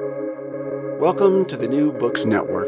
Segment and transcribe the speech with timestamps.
[0.00, 2.66] Welcome to the New Books Network.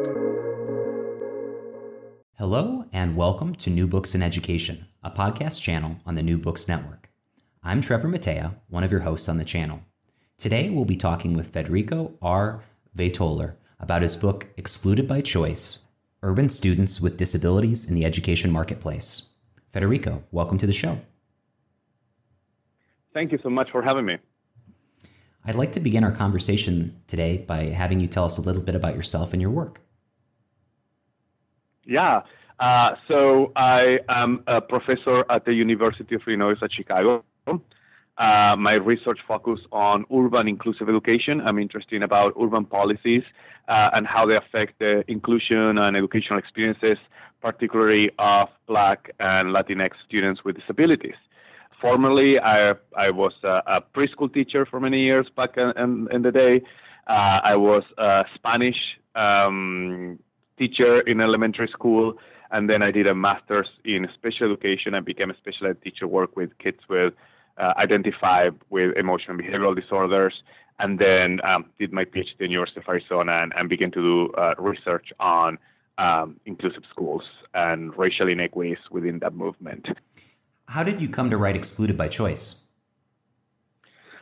[2.38, 6.68] Hello, and welcome to New Books in Education, a podcast channel on the New Books
[6.68, 7.10] Network.
[7.64, 9.80] I'm Trevor Mattea, one of your hosts on the channel.
[10.38, 12.62] Today, we'll be talking with Federico R.
[12.96, 15.88] Waitoller about his book, Excluded by Choice
[16.22, 19.34] Urban Students with Disabilities in the Education Marketplace.
[19.68, 20.98] Federico, welcome to the show.
[23.12, 24.18] Thank you so much for having me.
[25.48, 28.74] I'd like to begin our conversation today by having you tell us a little bit
[28.74, 29.80] about yourself and your work.
[31.84, 32.22] Yeah.
[32.58, 37.24] Uh, so I am a professor at the University of Illinois at Chicago.
[38.18, 41.42] Uh, my research focus on urban inclusive education.
[41.46, 43.22] I'm interested in about urban policies
[43.68, 46.96] uh, and how they affect the inclusion and educational experiences,
[47.40, 51.14] particularly of Black and Latinx students with disabilities
[51.80, 56.32] formerly, I, I was a, a, preschool teacher for many years back in, in the
[56.32, 56.62] day.
[57.06, 60.18] Uh, I was a Spanish um,
[60.58, 62.18] teacher in elementary school,
[62.50, 66.06] and then I did a master's in special education and became a special ed teacher,
[66.06, 67.14] work with kids with
[67.58, 70.42] uh, identified with emotional and behavioral disorders,
[70.80, 74.32] and then um, did my PhD in University of Arizona and, and began to do
[74.32, 75.58] uh, research on
[75.98, 77.22] um, inclusive schools
[77.54, 79.88] and racial inequities within that movement.
[80.68, 82.66] How did you come to write Excluded by Choice?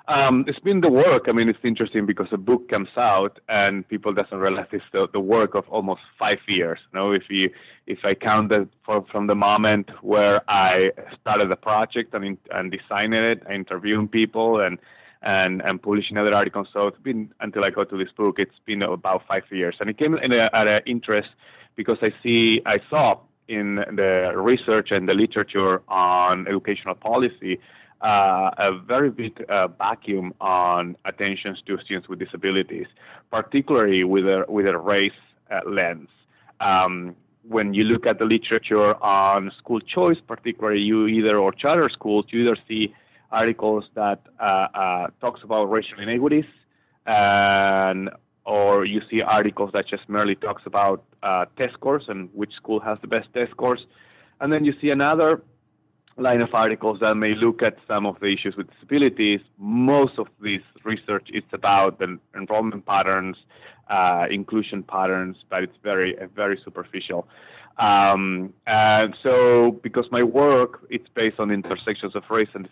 [0.06, 1.26] Um, it's been the work.
[1.30, 5.08] I mean, it's interesting because a book comes out and people doesn't realize it's the,
[5.14, 6.78] the work of almost five years.
[6.92, 7.48] You know, if you
[7.86, 8.52] if I count
[8.84, 14.60] for, from the moment where I started the project and and designing it, interviewing people
[14.60, 14.78] and
[15.22, 16.68] and and publishing other articles.
[16.76, 18.38] So it's been until I got to this book.
[18.38, 21.30] It's been about five years, and it came in a, at an interest
[21.76, 27.60] because I see I saw in the research and the literature on educational policy
[28.04, 32.86] uh, a very big uh, vacuum on attentions to students with disabilities,
[33.32, 35.12] particularly with a, with a race
[35.50, 36.08] uh, lens.
[36.60, 37.16] Um,
[37.48, 42.26] when you look at the literature on school choice, particularly you either or charter schools,
[42.28, 42.94] you either see
[43.32, 46.44] articles that uh, uh, talks about racial inequities
[47.06, 48.10] and
[48.46, 52.80] or you see articles that just merely talks about uh, test scores and which school
[52.88, 53.82] has the best test scores.
[54.40, 55.42] And then you see another
[56.16, 59.40] line of articles that may look at some of the issues with disabilities.
[59.58, 63.36] Most of this research is about the enrollment patterns,
[63.88, 67.26] uh, inclusion patterns, but it's very, very superficial.
[67.78, 72.68] Um, and so, because my work it's based on intersections of race and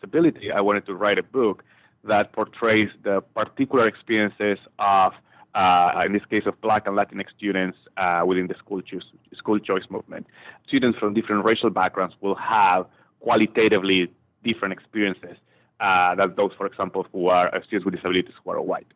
[0.00, 1.62] disability, I wanted to write a book
[2.02, 5.12] that portrays the particular experiences of,
[5.54, 9.04] uh, in this case, of Black and Latinx students uh, within the school choice,
[9.36, 10.26] school choice movement.
[10.66, 12.86] Students from different racial backgrounds will have
[13.20, 14.12] qualitatively
[14.42, 15.36] different experiences
[15.80, 18.86] uh, than those, for example, who are students with disabilities who are white.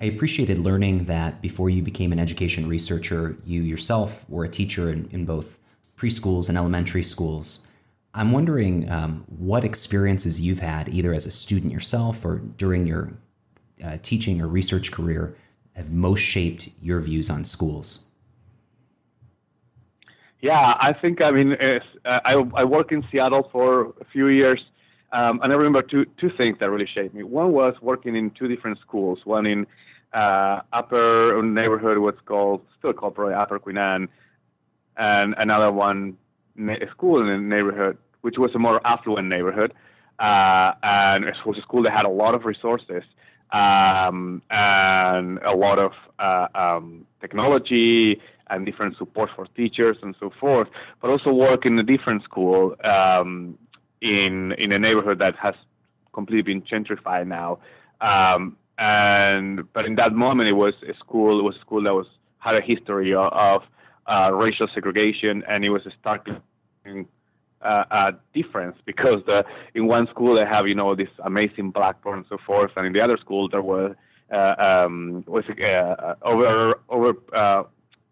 [0.00, 4.90] I appreciated learning that before you became an education researcher, you yourself were a teacher
[4.90, 5.58] in, in both
[5.96, 7.70] preschools and elementary schools.
[8.12, 13.12] I'm wondering um, what experiences you've had, either as a student yourself or during your
[13.84, 15.36] uh, teaching or research career,
[15.76, 18.10] have most shaped your views on schools.
[20.40, 24.62] Yeah, I think I mean uh, I, I worked in Seattle for a few years,
[25.12, 27.22] um, and I remember two two things that really shaped me.
[27.22, 29.20] One was working in two different schools.
[29.24, 29.66] One in
[30.12, 34.08] uh, upper neighborhood, what's called still called probably Upper Queen Anne,
[34.96, 36.16] and another one
[36.58, 39.74] a school in the neighborhood which was a more affluent neighborhood,
[40.18, 43.02] uh, and it was a school that had a lot of resources
[43.54, 48.20] um, and a lot of uh, um, technology
[48.50, 50.68] and different support for teachers and so forth.
[51.00, 53.56] But also work in a different school um,
[54.00, 55.54] in in a neighborhood that has
[56.12, 57.58] completely been gentrified now.
[58.00, 61.38] Um, and but in that moment, it was a school.
[61.38, 62.08] It was a school that was
[62.40, 63.62] had a history of, of
[64.06, 67.06] uh, racial segregation, and it was starting
[67.64, 69.44] uh, uh, difference because the,
[69.74, 72.92] in one school they have you know this amazing blackboard and so forth, and in
[72.92, 73.94] the other school there was
[74.32, 77.64] uh, um, was uh, over over uh,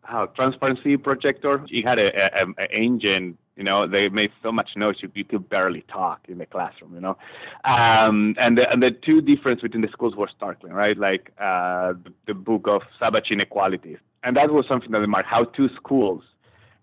[0.03, 1.65] how transparency projector.
[1.69, 3.39] He had a, a, a, engine.
[3.57, 6.95] You know, they made so much noise you, you could barely talk in the classroom.
[6.95, 7.19] You know,
[7.65, 10.97] um, and the, and the two difference between the schools were startling, right?
[10.97, 15.45] Like uh, the, the book of Savage Inequalities, and that was something that marked how
[15.45, 16.25] two schools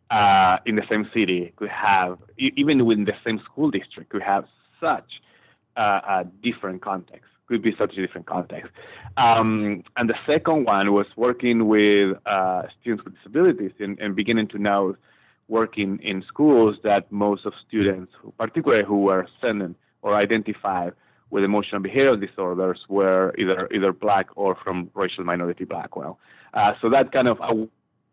[0.09, 4.45] uh, in the same city could have, even within the same school district, could have
[4.83, 5.21] such
[5.75, 7.25] uh, a different context.
[7.47, 8.71] Could be such a different context.
[9.17, 14.49] Um, and the second one was working with uh, students with disabilities and, and, beginning
[14.49, 14.93] to now
[15.47, 19.73] working in schools that most of students, particularly who were sending
[20.03, 20.93] or identified
[21.31, 26.15] with emotional behavioral disorders were either either black or from racial minority background.
[26.53, 27.39] Uh, so that kind of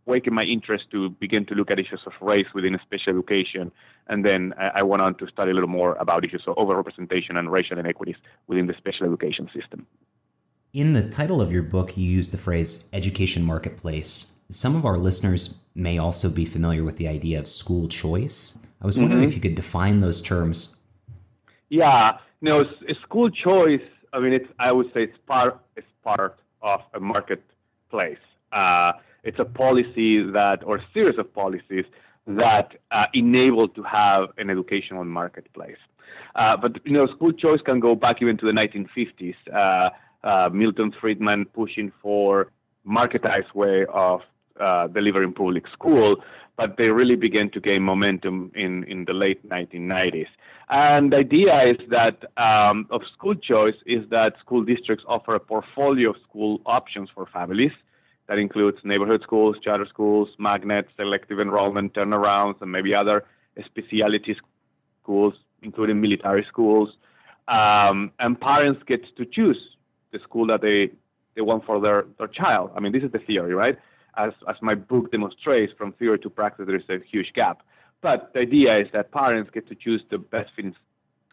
[0.07, 3.73] awakened my interest to begin to look at issues of race within special education,
[4.09, 7.51] and then I, went on to study a little more about issues of overrepresentation and
[7.51, 8.17] racial inequities
[8.47, 9.87] within the special education system.
[10.73, 14.41] In the title of your book, you use the phrase education marketplace.
[14.51, 18.57] Some of our listeners may also be familiar with the idea of school choice.
[18.81, 19.29] I was wondering mm-hmm.
[19.29, 20.81] if you could define those terms.
[21.69, 22.65] Yeah, no,
[23.03, 23.81] school choice.
[24.13, 28.19] I mean, it's I would say it's part it's part of a marketplace.
[28.53, 28.93] Uh,
[29.27, 31.85] it's a policy that, or series of policies
[32.27, 35.83] that uh, enable to have an educational marketplace.
[36.35, 39.35] Uh, but you know, school choice can go back even to the 1950s.
[39.53, 39.91] Uh,
[40.25, 42.53] uh, Milton Friedman pushing for
[42.87, 44.21] marketized way of
[44.61, 46.17] uh, delivering public school,
[46.57, 50.29] but they really began to gain momentum in, in the late 1990s.
[50.71, 55.41] And the idea is that um, of school choice is that school districts offer a
[55.41, 57.73] portfolio of school options for families.
[58.29, 63.25] That includes neighborhood schools, charter schools, magnets, selective enrollment, turnarounds, and maybe other
[63.65, 64.37] specialty
[65.03, 66.91] schools, including military schools.
[67.49, 69.61] Um, and parents get to choose
[70.13, 70.91] the school that they,
[71.35, 72.73] they want for their, their child.
[72.75, 73.79] I mean, this is the theory, right?
[74.17, 77.63] As, as my book demonstrates, from theory to practice, there is a huge gap.
[78.01, 80.75] But the idea is that parents get to choose the best fitting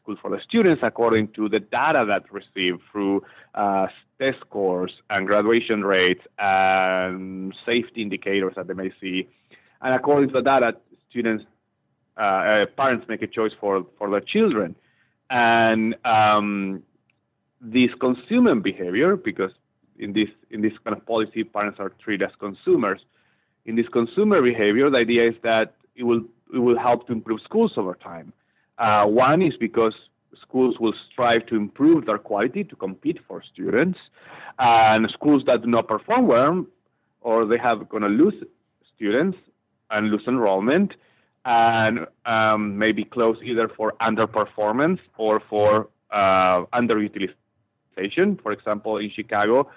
[0.03, 3.23] school for the students according to the data that's received through
[3.55, 3.87] uh,
[4.21, 9.27] test scores and graduation rates and safety indicators that they may see.
[9.81, 10.75] And according to the data,
[11.09, 11.45] students,
[12.17, 14.75] uh, uh, parents make a choice for, for their children.
[15.29, 16.83] And um,
[17.61, 19.51] this consumer behavior, because
[19.97, 22.99] in this in this kind of policy, parents are treated as consumers.
[23.65, 26.23] In this consumer behavior, the idea is that it will
[26.53, 28.33] it will help to improve schools over time.
[28.83, 29.95] Uh, one is because
[30.41, 33.97] schools will strive to improve their quality to compete for students,
[34.59, 36.65] and schools that do not perform well,
[37.21, 38.33] or they have going to lose
[38.93, 39.37] students
[39.91, 40.91] and lose enrollment,
[41.45, 48.27] and um, maybe close either for underperformance or for uh, underutilization.
[48.43, 49.71] For example, in Chicago,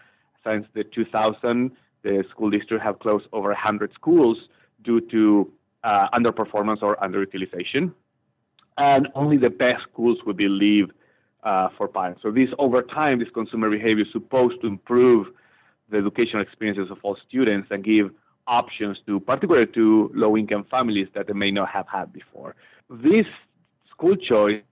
[0.44, 1.70] since the 2000,
[2.02, 4.36] the school district have closed over 100 schools
[4.82, 5.52] due to
[5.84, 7.92] uh, underperformance or underutilization,
[8.78, 10.90] and only the best schools will be leave
[11.42, 12.22] uh, for parents.
[12.22, 15.28] So this, over time, this consumer behavior is supposed to improve
[15.88, 18.10] the educational experiences of all students and give
[18.46, 22.54] options to, particularly to low-income families that they may not have had before.
[22.90, 23.26] This
[23.90, 24.62] school choice,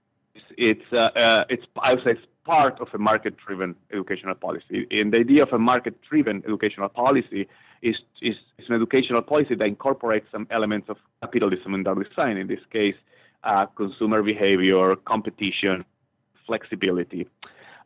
[0.57, 4.85] it's, uh, uh it's I would say, it's part of a market-driven educational policy.
[4.91, 7.47] And the idea of a market-driven educational policy
[7.81, 12.37] is, is, is, an educational policy that incorporates some elements of capitalism in their design.
[12.37, 12.95] In this case,
[13.45, 15.85] uh, consumer behavior, competition,
[16.45, 17.27] flexibility.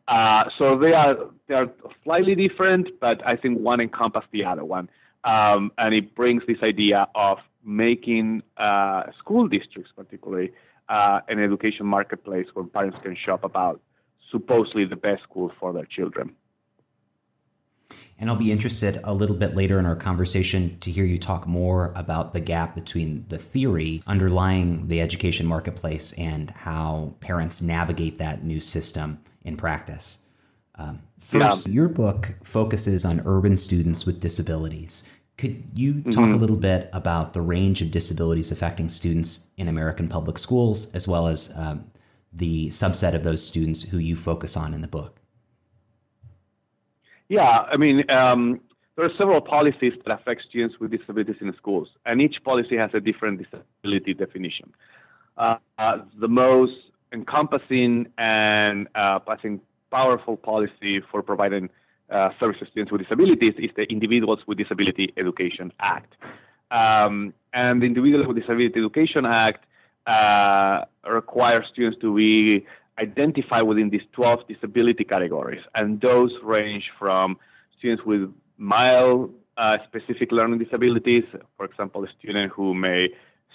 [0.08, 1.16] Uh, so they are
[1.46, 1.70] they are
[2.02, 4.88] slightly different, but I think one encompasses the other one,
[5.24, 10.52] um, and it brings this idea of making uh, school districts, particularly,
[10.88, 13.80] uh, an education marketplace where parents can shop about
[14.32, 16.34] supposedly the best school for their children.
[18.20, 21.46] And I'll be interested a little bit later in our conversation to hear you talk
[21.46, 28.18] more about the gap between the theory underlying the education marketplace and how parents navigate
[28.18, 30.22] that new system in practice.
[30.74, 31.72] Um, first, yeah.
[31.72, 35.18] your book focuses on urban students with disabilities.
[35.38, 36.34] Could you talk mm-hmm.
[36.34, 41.08] a little bit about the range of disabilities affecting students in American public schools, as
[41.08, 41.90] well as um,
[42.30, 45.19] the subset of those students who you focus on in the book?
[47.30, 48.60] Yeah, I mean, um,
[48.96, 52.90] there are several policies that affect students with disabilities in schools, and each policy has
[52.92, 54.74] a different disability definition.
[55.38, 56.74] Uh, uh, the most
[57.12, 61.70] encompassing and uh, I think powerful policy for providing
[62.10, 66.16] uh, services to students with disabilities is the Individuals with Disability Education Act.
[66.72, 69.66] Um, and the Individuals with Disability Education Act
[70.04, 72.66] uh, require students to be
[73.00, 75.62] identified within these 12 disability categories.
[75.74, 77.38] And those range from
[77.78, 81.24] students with mild uh, specific learning disabilities,
[81.56, 83.08] for example, a student who may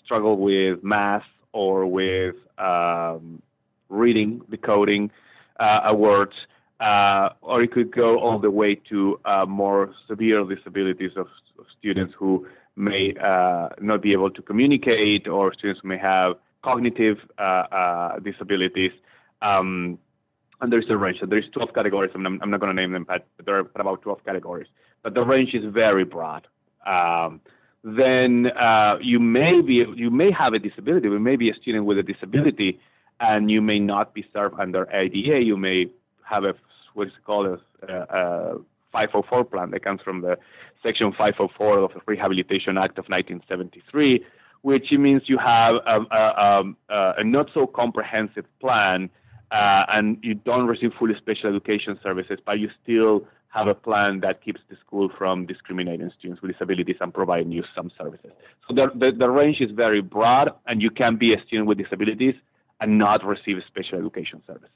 [0.03, 3.41] struggle with math or with um,
[3.89, 5.11] reading, decoding
[5.59, 6.33] uh, words,
[6.79, 11.65] uh, or it could go all the way to uh, more severe disabilities of, of
[11.79, 17.17] students who may uh, not be able to communicate, or students who may have cognitive
[17.37, 18.91] uh, uh, disabilities.
[19.41, 19.99] Um,
[20.61, 21.19] and there's a range.
[21.19, 22.11] So there's 12 categories.
[22.15, 24.67] I'm, I'm not going to name them, but there are about 12 categories.
[25.03, 26.47] But the range is very broad.
[26.85, 27.41] Um,
[27.83, 31.07] then uh, you may be you may have a disability.
[31.07, 32.79] You may be a student with a disability,
[33.19, 35.39] and you may not be served under IDEA.
[35.39, 35.87] You may
[36.23, 36.55] have a
[36.95, 38.57] what's called a, a
[38.91, 40.39] 504 plan that comes from the
[40.83, 44.25] Section 504 of the Rehabilitation Act of 1973,
[44.61, 46.75] which means you have a, a,
[47.17, 49.09] a not so comprehensive plan
[49.55, 54.19] uh, and you don't receive fully special education services, but you still have a plan
[54.19, 58.31] that keeps the school from discriminating students with disabilities and providing you some services.
[58.67, 61.77] So the, the, the range is very broad, and you can be a student with
[61.77, 62.35] disabilities
[62.81, 64.69] and not receive special education services.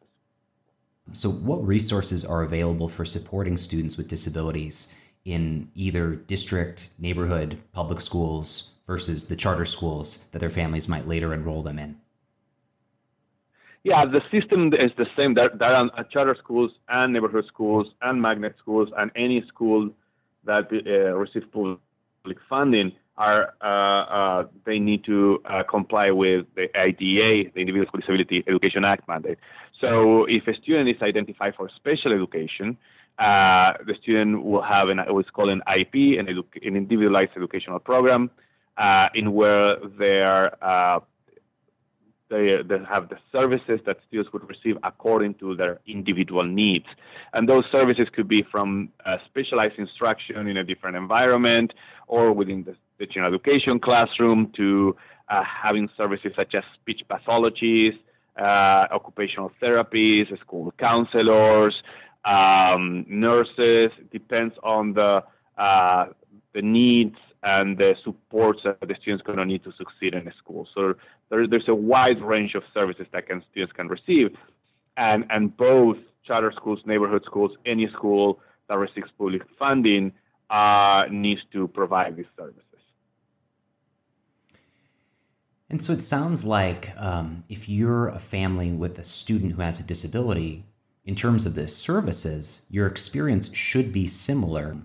[1.11, 7.99] So, what resources are available for supporting students with disabilities in either district, neighborhood, public
[7.99, 11.97] schools versus the charter schools that their families might later enroll them in?
[13.83, 15.33] Yeah, the system is the same.
[15.35, 19.89] There, are charter schools and neighborhood schools and magnet schools and any school
[20.43, 26.67] that uh, receives public funding are uh, uh, they need to uh, comply with the
[26.79, 29.37] IDEA, the Individuals with Disability Education Act mandate.
[29.81, 32.77] So if a student is identified for special education,
[33.17, 37.79] uh, the student will have an what's called an IEP, an, edu- an individualized educational
[37.79, 38.31] program,
[38.77, 40.99] uh, in where uh,
[42.29, 46.85] they, they have the services that students would receive according to their individual needs.
[47.33, 51.73] And those services could be from uh, specialized instruction in a different environment
[52.07, 54.95] or within the, the general education classroom to
[55.29, 57.97] uh, having services such as speech pathologies,
[58.37, 61.81] uh, occupational therapies, school counselors,
[62.25, 63.87] um, nurses.
[63.97, 65.23] It depends on the,
[65.57, 66.05] uh,
[66.53, 70.67] the needs and the supports that the students going to need to succeed in school.
[70.75, 70.95] So
[71.29, 74.35] there, there's a wide range of services that can, students can receive,
[74.97, 80.11] and and both charter schools, neighborhood schools, any school that receives public funding
[80.49, 82.63] uh, needs to provide these services.
[85.69, 89.79] And so it sounds like um, if you're a family with a student who has
[89.79, 90.65] a disability,
[91.05, 94.77] in terms of the services, your experience should be similar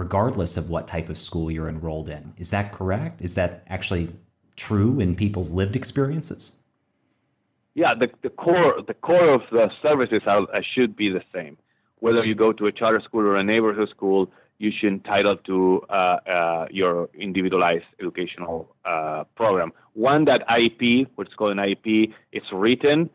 [0.00, 2.32] regardless of what type of school you're enrolled in.
[2.38, 3.20] Is that correct?
[3.20, 4.08] Is that actually
[4.56, 6.42] true in people's lived experiences?
[7.74, 11.54] Yeah, the, the core the core of the services are, uh, should be the same.
[12.04, 14.20] Whether you go to a charter school or a neighborhood school,
[14.58, 15.58] you should entitle to
[15.90, 19.70] uh, uh, your individualized educational uh, program.
[19.92, 23.10] One that IEP, what's called an IEP, is written.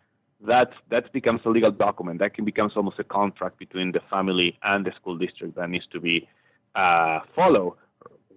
[0.51, 2.15] That that becomes a legal document.
[2.21, 5.87] That can becomes almost a contract between the family and the school district that needs
[5.95, 6.15] to be
[6.75, 7.77] uh, follow,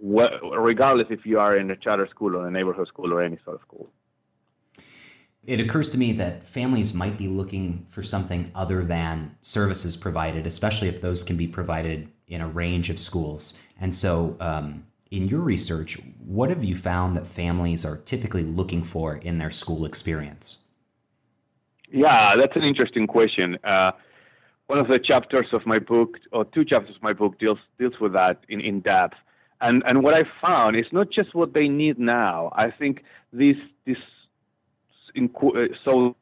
[0.00, 3.56] regardless if you are in a charter school or a neighborhood school or any sort
[3.56, 3.88] of school.
[5.44, 10.46] It occurs to me that families might be looking for something other than services provided,
[10.46, 13.66] especially if those can be provided in a range of schools.
[13.80, 18.82] And so, um, in your research, what have you found that families are typically looking
[18.82, 20.64] for in their school experience?
[21.90, 23.56] Yeah, that's an interesting question.
[23.64, 23.92] Uh,
[24.68, 27.98] one of the chapters of my book, or two chapters of my book, deals deals
[28.00, 29.16] with that in, in depth.
[29.60, 32.52] And and what I found is not just what they need now.
[32.54, 34.04] I think these these
[35.16, 36.14] uh, so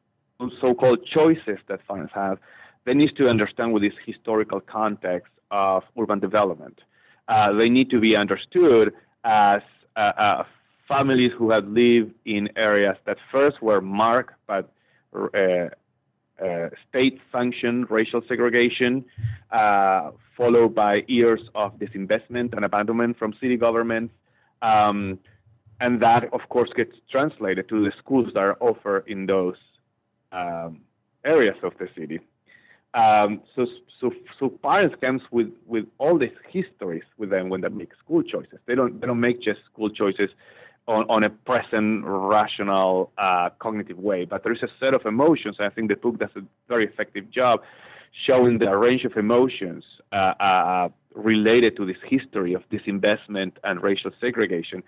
[0.61, 2.37] so-called choices that farmers have,
[2.85, 6.79] they need to understand with this historical context of urban development.
[7.27, 9.59] Uh, they need to be understood as
[9.95, 10.43] uh, uh,
[10.87, 14.61] families who have lived in areas that first were marked by
[16.43, 19.05] uh, state sanctioned racial segregation,
[19.51, 24.13] uh, followed by years of disinvestment and abandonment from city governments.
[24.61, 25.19] Um,
[25.79, 29.57] and that, of course, gets translated to the schools that are offered in those
[30.31, 30.81] um,
[31.23, 32.19] areas of the city.
[32.93, 33.67] Um, so,
[33.99, 38.23] so, so parents comes with, with all these histories with them when they make school
[38.23, 38.59] choices.
[38.65, 40.29] They don't, they don't make just school choices
[40.87, 44.25] on, on a present, rational, uh, cognitive way.
[44.25, 45.57] But there is a set of emotions.
[45.59, 47.61] I think the book does a very effective job
[48.27, 54.11] showing the range of emotions uh, uh, related to this history of disinvestment and racial
[54.21, 54.81] segregation,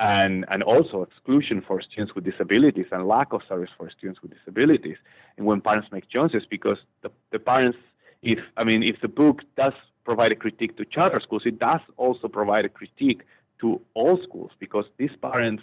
[0.00, 4.32] and, and also exclusion for students with disabilities and lack of service for students with
[4.36, 4.96] disabilities.
[5.36, 7.78] And when parents make choices, because the, the parents,
[8.22, 9.72] if I mean, if the book does
[10.04, 13.22] provide a critique to charter schools, it does also provide a critique
[13.64, 15.62] to all schools because these parents,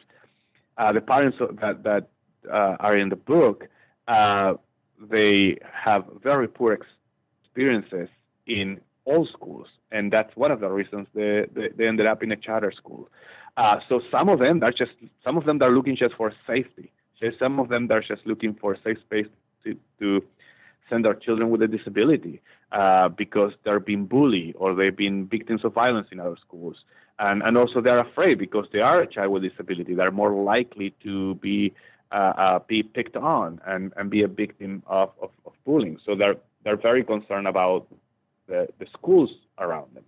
[0.77, 2.03] uh, the parents that, that
[2.51, 3.67] uh, are in the book,
[4.07, 4.53] uh,
[5.15, 8.09] they have very poor experiences
[8.47, 12.31] in all schools, and that's one of the reasons they, they, they ended up in
[12.31, 13.07] a charter school.
[13.55, 14.93] Uh, so some of them are just
[15.25, 16.91] some of them are looking just for safety.
[17.19, 19.27] So some of them are just looking for a safe space
[19.63, 20.23] to, to
[20.89, 22.41] send their children with a disability
[22.71, 26.77] uh, because they're being bullied or they've been victims of violence in other schools
[27.21, 29.93] and and also they're afraid because they are a child with disability.
[29.93, 31.73] They're more likely to be
[32.11, 35.97] uh, uh, be picked on and, and be a victim of, of, of bullying.
[36.05, 37.87] So they're, they're very concerned about
[38.47, 40.03] the, the schools around them.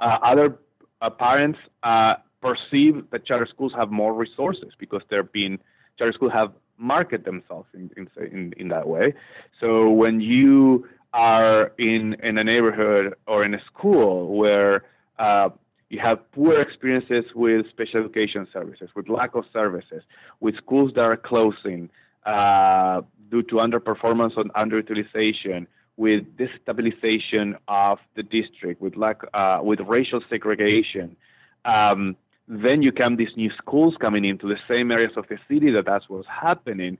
[0.00, 0.58] Uh, other
[1.02, 5.58] uh, parents uh, perceive that charter schools have more resources because they're being
[5.98, 9.12] charter schools have market themselves in, in, in, that way.
[9.60, 14.84] So when you are in, in a neighborhood or in a school where
[15.18, 15.50] uh,
[15.90, 20.02] you have poor experiences with special education services, with lack of services,
[20.38, 21.90] with schools that are closing
[22.24, 25.66] uh, due to underperformance or underutilization,
[25.96, 31.16] with destabilization of the district, with lack, uh, with racial segregation.
[31.64, 32.16] Um,
[32.46, 35.86] then you come these new schools coming into the same areas of the city that
[35.86, 36.98] that's what's happening,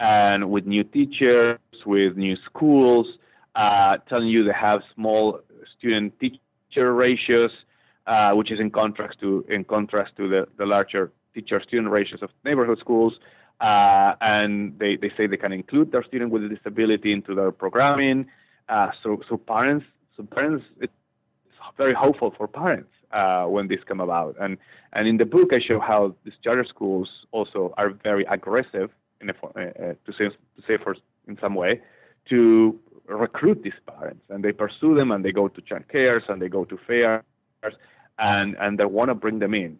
[0.00, 3.06] and with new teachers, with new schools,
[3.54, 5.40] uh, telling you they have small
[5.78, 7.52] student teacher ratios,
[8.06, 12.22] uh, which is in contrast to in contrast to the, the larger teacher student ratios
[12.22, 13.14] of neighborhood schools.
[13.60, 17.52] Uh, and they, they say they can include their student with a disability into their
[17.52, 18.26] programming.
[18.68, 20.92] Uh, so so parents so parents it's
[21.78, 24.36] very hopeful for parents uh, when this come about.
[24.40, 24.58] And
[24.94, 28.90] and in the book, I show how these charter schools also are very aggressive,
[29.20, 30.96] in a, uh, uh, to say to say for
[31.28, 31.80] in some way,
[32.30, 36.42] to recruit these parents, and they pursue them, and they go to child cares, and
[36.42, 37.22] they go to fairs,
[38.18, 39.78] and and they want to bring them in.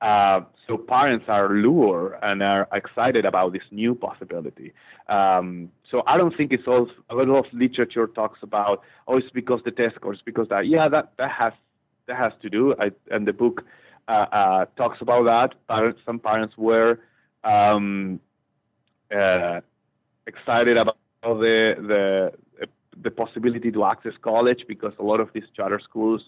[0.00, 4.72] Uh, so parents are lured and are excited about this new possibility.
[5.08, 9.30] Um, so I don't think it's all a lot of literature talks about oh it's
[9.30, 11.52] because the test scores because that yeah that that has
[12.06, 12.74] that has to do.
[12.78, 13.62] I, and the book
[14.08, 15.54] uh, uh, talks about that.
[15.68, 17.00] Parents, some parents were
[17.44, 18.20] um,
[19.14, 19.60] uh,
[20.26, 22.32] excited about the, the
[23.02, 26.22] the possibility to access college because a lot of these charter schools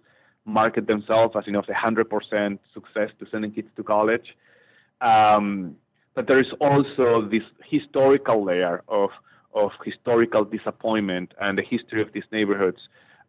[0.44, 4.36] market themselves as you know the hundred percent success to sending kids to college.
[5.00, 5.76] Um,
[6.14, 9.10] but there is also this historical layer of
[9.54, 12.80] of historical disappointment and the history of these neighborhoods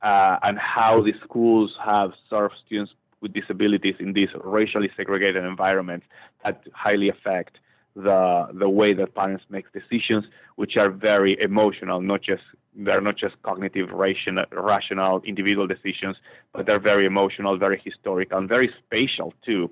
[0.01, 6.05] uh, and how the schools have served students with disabilities in these racially segregated environments
[6.43, 7.57] that highly affect
[7.95, 12.43] the the way that parents make decisions, which are very emotional, not just
[12.75, 16.15] they're not just cognitive, rational, rational individual decisions,
[16.53, 19.69] but they're very emotional, very historical, and very spatial too,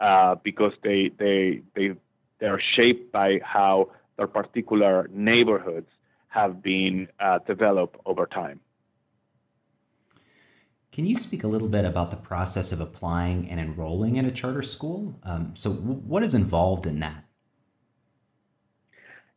[0.00, 1.92] uh, because they they they
[2.38, 5.88] they are shaped by how their particular neighborhoods
[6.28, 8.60] have been uh, developed over time.
[10.92, 14.32] Can you speak a little bit about the process of applying and enrolling in a
[14.32, 15.20] charter school?
[15.22, 17.24] Um, so, w- what is involved in that?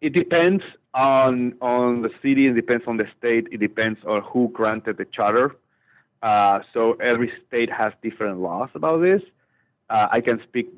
[0.02, 0.64] It depends
[0.94, 2.48] on on the city.
[2.48, 3.48] It depends on the state.
[3.52, 5.56] It depends on who granted the charter.
[6.22, 9.22] Uh, so every state has different laws about this.
[9.90, 10.70] Uh, I can speak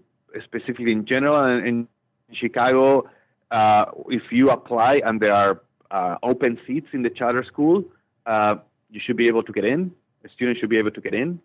[0.44, 1.46] specifically in general.
[1.46, 1.88] In, in
[2.34, 3.08] Chicago,
[3.52, 7.84] uh, if you apply and there are uh, open seats in the charter school,
[8.26, 8.56] uh,
[8.90, 9.92] you should be able to get in
[10.26, 11.40] a student should be able to get in.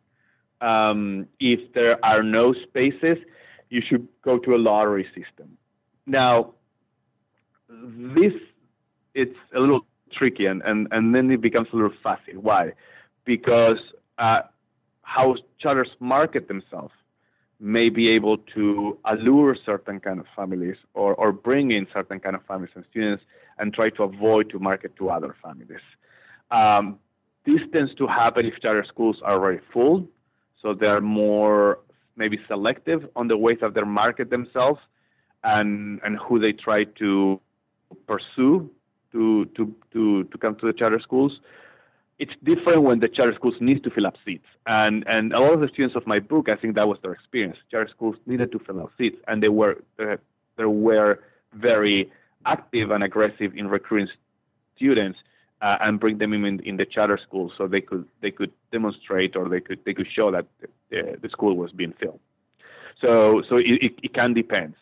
[0.61, 3.19] Um, if there are no spaces,
[3.69, 5.57] you should go to a lottery system.
[6.07, 6.55] Now,
[7.69, 8.35] this
[9.15, 12.37] it's a little tricky, and, and, and then it becomes a little fuzzy.
[12.37, 12.73] Why?
[13.25, 13.81] Because
[14.19, 14.43] uh,
[15.03, 16.93] how charters market themselves
[17.59, 22.35] may be able to allure certain kind of families or, or bring in certain kind
[22.35, 23.23] of families and students
[23.59, 25.85] and try to avoid to market to other families.
[26.51, 26.99] Um,
[27.45, 30.09] this tends to happen if charter schools are very full,
[30.63, 31.81] so they're more
[32.17, 34.81] maybe selective on the ways that they market themselves
[35.45, 37.41] and and who they try to
[38.07, 38.71] pursue
[39.13, 41.41] to to to to come to the charter schools.
[42.19, 45.55] It's different when the charter schools need to fill up seats, and and a lot
[45.55, 47.57] of the students of my book, I think that was their experience.
[47.71, 51.21] Charter schools needed to fill up seats, and they were they were
[51.55, 52.11] very
[52.47, 54.09] active and aggressive in recruiting
[54.77, 55.19] students
[55.63, 59.37] uh, and bring them in in the charter school so they could they could demonstrate
[59.37, 60.47] or they could they could show that
[60.91, 62.21] the, the school was being filled.
[63.05, 64.75] So so it, it, it can depend.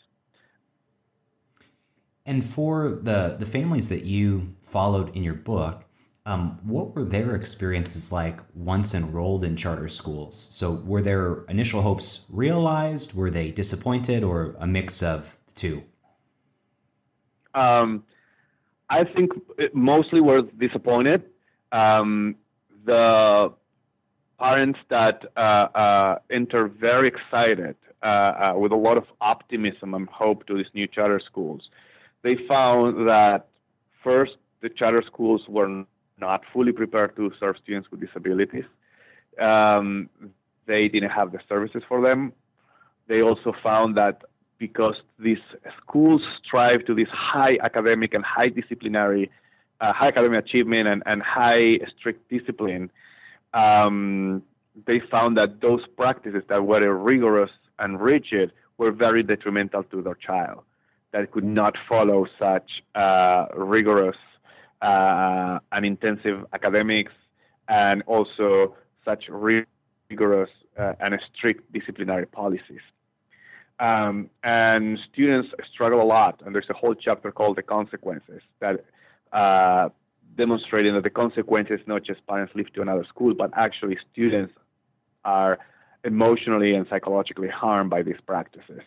[2.28, 5.86] And for the the families that you followed in your book,
[6.26, 10.36] um, what were their experiences like once enrolled in charter schools?
[10.60, 13.16] So were their initial hopes realized?
[13.16, 15.84] Were they disappointed, or a mix of the two?
[17.54, 18.04] Um,
[18.90, 19.32] I think
[19.72, 21.20] mostly were disappointed.
[21.72, 22.36] Um,
[22.84, 23.54] the
[24.38, 30.06] parents that uh, uh, enter very excited uh, uh, with a lot of optimism and
[30.10, 31.70] hope to these new charter schools,
[32.22, 33.48] they found that
[34.04, 35.84] first the charter schools were
[36.18, 38.64] not fully prepared to serve students with disabilities.
[39.40, 40.10] Um,
[40.66, 42.32] they didn't have the services for them.
[43.06, 44.22] They also found that
[44.58, 45.38] because these
[45.80, 49.30] schools strive to this high academic and high disciplinary,
[49.80, 52.90] uh, high academic achievement and, and high strict discipline,
[53.54, 54.42] um,
[54.86, 60.14] they found that those practices that were rigorous and rigid were very detrimental to their
[60.14, 60.62] child,
[61.12, 64.16] that could not follow such uh, rigorous
[64.82, 67.12] uh, and intensive academics
[67.68, 72.80] and also such rigorous uh, and strict disciplinary policies.
[73.80, 78.84] Um, and students struggle a lot, and there's a whole chapter called The Consequences that
[79.32, 79.90] uh,
[80.36, 84.52] demonstrating that the consequences not just parents leave to another school, but actually students
[85.24, 85.58] are
[86.04, 88.82] emotionally and psychologically harmed by these practices.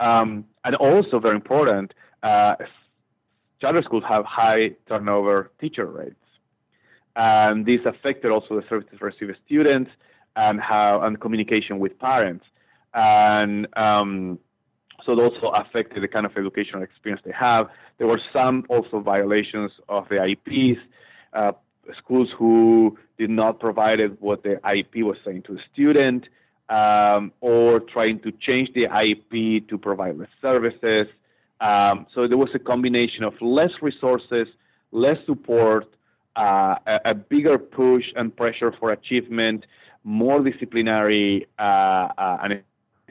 [0.00, 2.54] Um, and also, very important, uh,
[3.60, 6.16] charter schools have high turnover teacher rates.
[7.14, 9.90] And this affected also the services received students
[10.36, 12.44] and how and communication with parents.
[12.94, 14.38] And um,
[15.04, 17.68] so it also affected the kind of educational experience they have.
[17.98, 20.78] There were some also violations of the IEPs.
[21.32, 21.52] Uh,
[21.98, 26.28] schools who did not provide what the IEP was saying to the student,
[26.70, 31.06] um, or trying to change the IEP to provide less services.
[31.60, 34.46] Um, so there was a combination of less resources,
[34.92, 35.92] less support,
[36.36, 39.66] uh, a, a, bigger push and pressure for achievement,
[40.04, 42.62] more disciplinary uh, uh, and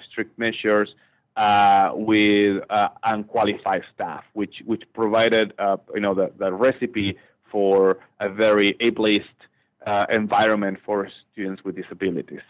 [0.10, 0.96] strict measures
[1.36, 7.18] uh, with uh, unqualified staff, which which provided uh, you know the, the recipe
[7.52, 9.26] for a very ableist
[10.12, 12.42] environment for students with disabilities.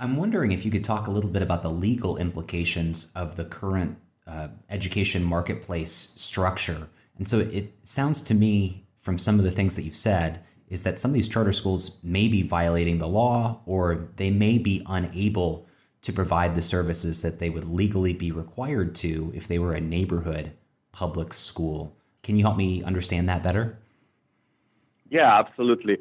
[0.00, 3.44] I'm wondering if you could talk a little bit about the legal implications of the
[3.44, 6.88] current uh, education marketplace structure.
[7.18, 10.84] And so it sounds to me, from some of the things that you've said, is
[10.84, 14.82] that some of these charter schools may be violating the law or they may be
[14.88, 15.66] unable
[16.00, 19.80] to provide the services that they would legally be required to if they were a
[19.82, 20.52] neighborhood
[20.92, 21.94] public school.
[22.22, 23.78] Can you help me understand that better?
[25.10, 25.98] Yeah, absolutely.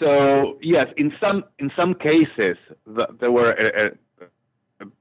[0.00, 2.56] So yes, in some in some cases
[2.86, 3.90] the, there were a,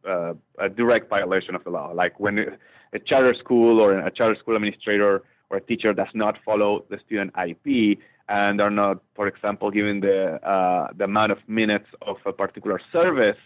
[0.06, 2.58] a, a, direct violation of the law, like when
[2.94, 6.98] a charter school or a charter school administrator or a teacher does not follow the
[7.06, 12.18] student IEP and are not, for example, given the uh, the amount of minutes of
[12.26, 13.38] a particular service,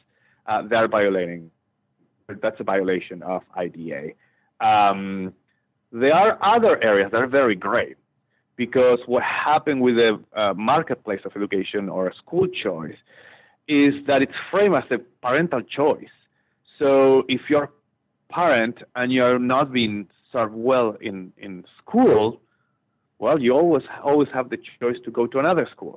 [0.47, 1.51] uh, they're violating.
[2.41, 4.13] That's a violation of IDEA.
[4.61, 5.33] Um,
[5.91, 7.95] there are other areas that are very gray
[8.65, 12.99] because what happened with the uh, marketplace of education or a school choice
[13.67, 16.15] is that it's framed as a parental choice.
[16.79, 19.97] So if you're a parent and you're not being
[20.31, 22.39] served well in, in school,
[23.17, 25.95] well, you always always have the choice to go to another school.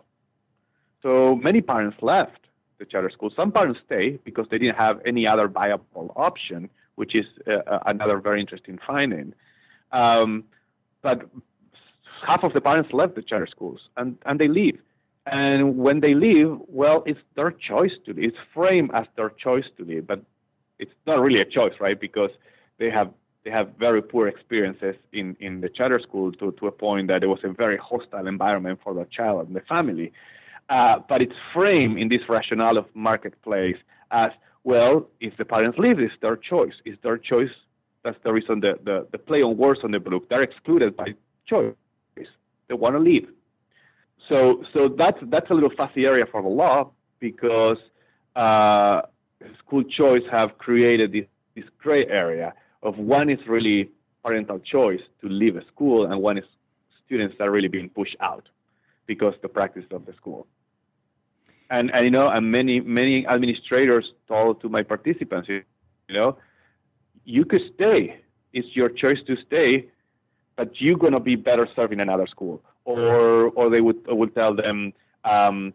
[1.02, 2.42] So many parents left
[2.78, 3.30] the charter school.
[3.40, 7.92] Some parents stay because they didn't have any other viable option, which is uh, uh
[7.94, 9.28] another very interesting finding.
[10.02, 10.44] Um,
[11.06, 11.18] but
[12.26, 14.78] half of the parents left the charter schools and, and they leave.
[15.26, 18.30] And when they leave, well, it's their choice to leave.
[18.30, 20.22] It's framed as their choice to leave, but
[20.78, 21.98] it's not really a choice, right?
[21.98, 22.30] Because
[22.78, 23.10] they have
[23.44, 27.22] they have very poor experiences in, in the charter school to, to a point that
[27.22, 30.12] it was a very hostile environment for the child and the family.
[30.70, 33.76] Uh, but it's framed in this rationale of marketplace
[34.12, 34.30] as
[34.64, 36.72] well, if the parents leave, it's their choice.
[36.86, 37.50] It's their choice.
[38.02, 40.26] That's the reason the, the, the play on words on the book.
[40.30, 41.08] They're excluded by
[41.46, 41.74] choice
[42.76, 43.28] want to leave.
[44.30, 47.78] So, so that's that's a little fuzzy area for the law because
[48.36, 49.02] uh,
[49.58, 53.90] school choice have created this, this gray area of one is really
[54.24, 56.44] parental choice to leave a school, and one is
[57.06, 58.48] students are really being pushed out
[59.06, 60.46] because the practice of the school.
[61.70, 65.62] And, and you know, and many many administrators told to my participants, you
[66.10, 66.38] know,
[67.24, 68.20] you could stay.
[68.52, 69.88] It's your choice to stay,
[70.56, 72.62] but you're going to be better serving another school.
[72.84, 74.92] Or, or they would, would tell them,
[75.24, 75.72] um,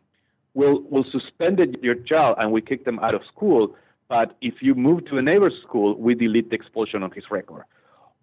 [0.54, 3.76] we'll, we'll suspend your child and we kick them out of school,
[4.08, 7.64] but if you move to a neighbor's school, we delete the expulsion on his record.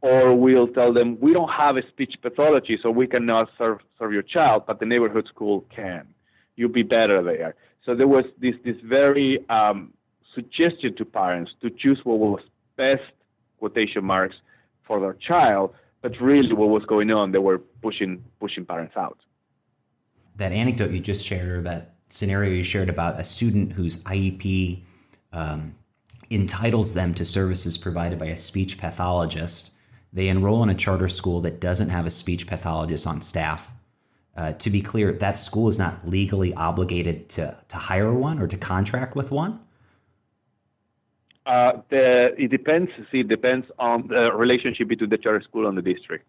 [0.03, 4.13] Or we'll tell them, we don't have a speech pathology, so we cannot serve, serve
[4.13, 6.07] your child, but the neighborhood school can.
[6.55, 7.55] You'll be better there.
[7.85, 9.93] So there was this, this very um,
[10.35, 12.41] suggestion to parents to choose what was
[12.77, 13.13] best,
[13.59, 14.37] quotation marks,
[14.87, 15.75] for their child
[16.07, 19.19] but really what was going on, they were pushing pushing parents out.
[20.37, 24.85] That anecdote you just shared, or that scenario you shared about a student whose IEP
[25.33, 25.73] um,
[26.31, 29.73] entitles them to services provided by a speech pathologist.
[30.13, 33.73] They enroll in a charter school that doesn't have a speech pathologist on staff.
[34.37, 38.47] Uh, to be clear, that school is not legally obligated to, to hire one or
[38.47, 39.59] to contract with one?
[41.47, 42.91] Uh, the, it depends.
[43.11, 46.27] See, it depends on the relationship between the charter school and the district.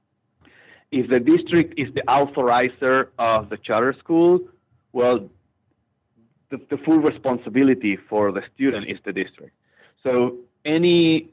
[0.91, 4.39] If the district is the authorizer of the charter school,
[4.93, 5.30] well,
[6.49, 9.53] the, the full responsibility for the student is the district.
[10.06, 11.30] So any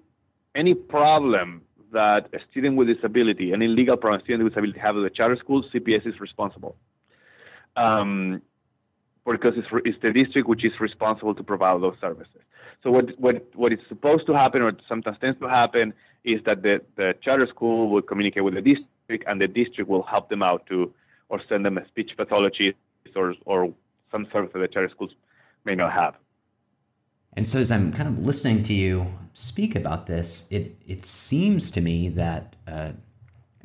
[0.55, 4.97] any problem that a student with disability, any legal problem a student with disability have
[4.97, 6.77] at the charter school, CPS is responsible.
[7.77, 8.43] Um,
[9.27, 12.43] because it's, it's the district which is responsible to provide those services.
[12.85, 16.63] So what, what, what is supposed to happen, or sometimes tends to happen, is that
[16.63, 20.43] the, the charter school will communicate with the district, and the district will help them
[20.43, 20.93] out to,
[21.31, 22.77] or send them a speech pathologist
[23.17, 23.73] or, or
[24.13, 25.13] some service that the charter schools
[25.65, 26.15] may not have.
[27.33, 31.73] And so, as I'm kind of listening to you speak about this, it it seems
[31.73, 32.93] to me that uh,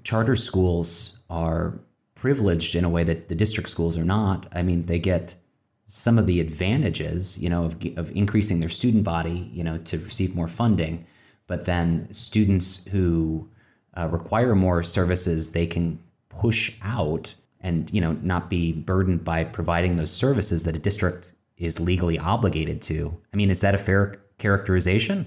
[0.02, 1.80] charter schools are
[2.16, 4.48] privileged in a way that the district schools are not.
[4.52, 5.36] I mean, they get
[5.90, 9.98] some of the advantages, you know, of, of increasing their student body, you know, to
[9.98, 11.04] receive more funding,
[11.48, 13.50] but then students who
[13.98, 16.00] uh, require more services, they can
[16.30, 21.34] push out and you know not be burdened by providing those services that a district
[21.58, 23.20] is legally obligated to.
[23.34, 25.26] I mean, is that a fair characterization?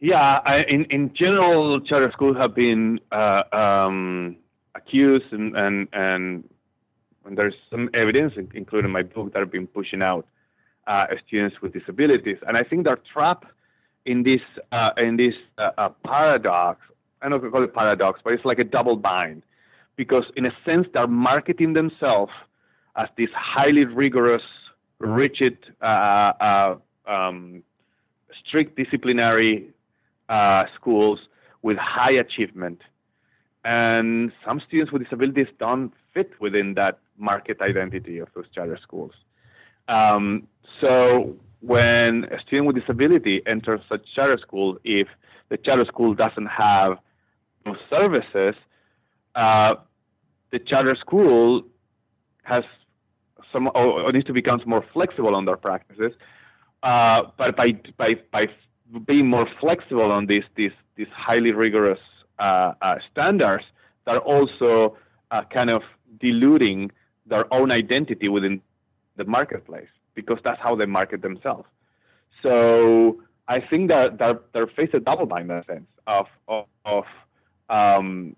[0.00, 4.36] Yeah, I, in in general, charter schools have been uh, um,
[4.74, 6.44] accused, and and and
[7.34, 10.26] there's some evidence, including my book, that have been pushing out
[10.86, 13.48] uh, students with disabilities, and I think they're trapped
[14.04, 16.80] in this uh, in this uh, uh, paradox.
[17.20, 19.42] I don't know if call it paradox, but it's like a double bind,
[19.96, 22.32] because in a sense they're marketing themselves
[22.94, 24.44] as these highly rigorous,
[24.98, 27.62] rigid, uh, uh, um,
[28.44, 29.68] strict disciplinary
[30.76, 31.18] schools
[31.62, 32.80] with high achievement.
[33.64, 39.12] And some students with disabilities don't fit within that market identity of those charter schools.
[39.88, 40.48] Um,
[40.80, 45.08] so when a student with disability enters a charter school, if
[45.48, 46.98] the charter school doesn't have
[47.64, 48.54] those services,
[49.34, 49.74] uh,
[50.50, 51.64] the charter school
[52.42, 52.62] has
[53.52, 56.12] some or needs to become more flexible on their practices.
[56.82, 58.44] Uh, but by by by
[59.06, 62.00] being more flexible on these these these highly rigorous
[62.38, 63.64] uh, uh, standards,
[64.04, 64.96] they're also
[65.30, 65.82] uh, kind of
[66.20, 66.90] diluting
[67.26, 68.60] their own identity within
[69.16, 71.68] the marketplace because that's how they market themselves.
[72.44, 76.66] So I think that they're, they're faced a double bind in a sense of of,
[76.84, 77.04] of
[77.68, 78.36] um,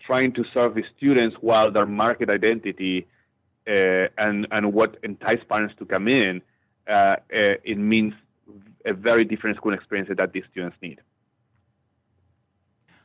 [0.00, 3.06] trying to serve the students while their market identity
[3.68, 6.42] uh, and and what entice parents to come in,
[6.88, 7.16] uh, uh,
[7.64, 8.14] it means
[8.88, 11.00] a very different school experience that these students need.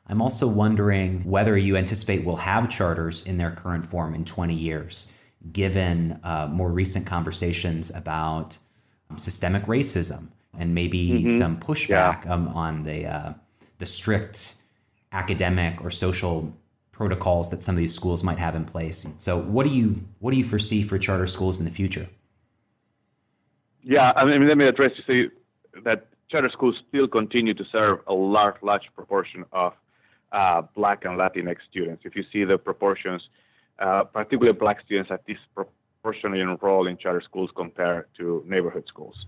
[0.10, 4.54] I'm also wondering whether you anticipate we'll have charters in their current form in 20
[4.54, 5.20] years,
[5.52, 8.58] given uh, more recent conversations about
[9.18, 11.28] systemic racism and maybe mm-hmm.
[11.28, 12.34] some pushback yeah.
[12.34, 13.34] um, on the uh,
[13.78, 14.56] the strict
[15.12, 16.58] academic or social
[16.92, 19.08] protocols that some of these schools might have in place.
[19.18, 22.08] So, what do you what do you foresee for charter schools in the future?
[23.84, 25.30] Yeah, I mean, let me address you say
[25.84, 29.74] that charter schools still continue to serve a large, large proportion of
[30.32, 32.04] uh, Black and Latinx students.
[32.06, 33.28] If you see the proportions,
[33.80, 39.26] uh, particularly Black students are disproportionately enrolled in charter schools compared to neighborhood schools.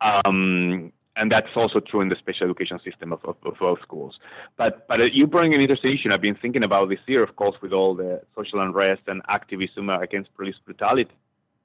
[0.00, 4.18] Um, and that's also true in the special education system of, of, of both schools.
[4.56, 6.08] But but uh, you bring an interesting issue.
[6.12, 9.90] I've been thinking about this year, of course, with all the social unrest and activism
[9.90, 11.14] against police brutality,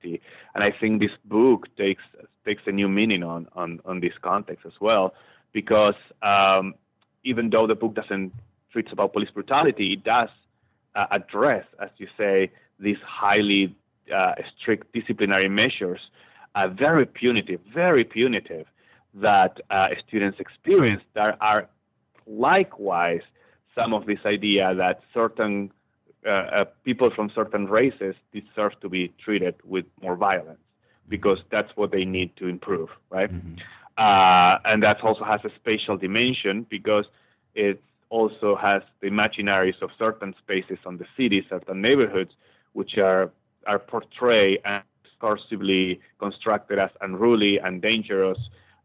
[0.04, 2.04] and I think this book takes
[2.48, 5.16] takes a new meaning on on, on this context as well,
[5.52, 6.76] because um,
[7.24, 8.32] even though the book doesn't
[8.72, 10.30] treat about police brutality, it does
[10.96, 13.76] uh, address, as you say, these highly
[14.16, 16.00] uh, strict disciplinary measures,
[16.56, 18.66] uh, very punitive, very punitive
[19.14, 21.68] that uh, students experience There are
[22.28, 23.22] likewise
[23.78, 25.72] some of this idea that certain
[26.26, 30.60] uh, uh, people from certain races deserve to be treated with more violence
[31.08, 33.32] because that's what they need to improve, right?
[33.32, 33.56] Mm-hmm.
[33.98, 37.06] Uh, and that also has a spatial dimension because
[37.56, 42.32] it also has the imaginaries of certain spaces on the city, certain neighborhoods,
[42.74, 43.32] which are
[43.68, 48.40] are portrayed and discursively constructed as unruly and dangerous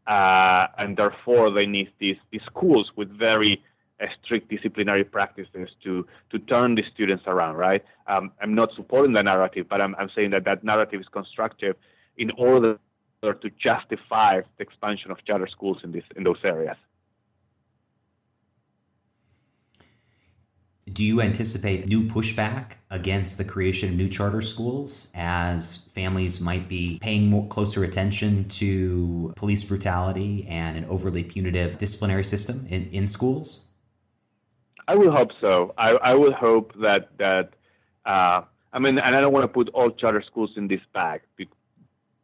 [0.07, 3.63] uh, and therefore they need these, these schools with very
[4.01, 7.55] uh, strict disciplinary practices to to turn the students around.
[7.55, 7.83] Right?
[8.07, 11.75] Um, I'm not supporting the narrative, but I'm, I'm saying that that narrative is constructive
[12.17, 12.77] in order
[13.23, 16.77] to justify the expansion of charter schools in this in those areas.
[20.93, 26.69] Do you anticipate new pushback against the creation of new charter schools as families might
[26.69, 32.87] be paying more closer attention to police brutality and an overly punitive disciplinary system in,
[32.91, 33.73] in schools?
[34.87, 35.73] I will hope so.
[35.75, 37.53] I, I will hope that that
[38.05, 41.21] uh, I mean, and I don't want to put all charter schools in this bag.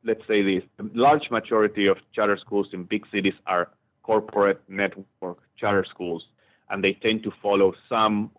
[0.04, 3.71] Let's say this: the large majority of charter schools in big cities are
[4.04, 6.28] corporate network charter schools,
[6.69, 8.30] and they tend to follow some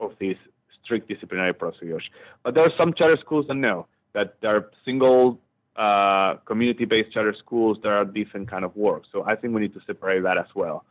[0.00, 0.36] of these
[0.82, 2.04] strict disciplinary procedures.
[2.42, 5.40] But there are some charter schools that know that there are single
[5.76, 9.02] uh, community-based charter schools that are different kind of work.
[9.12, 10.84] So I think we need to separate that as well.